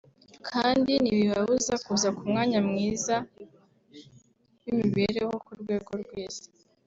[0.49, 3.15] kandi ntibibabuza kuza ku mwanya mwiza
[4.63, 6.47] w’imibereho ku rwego rw’isi”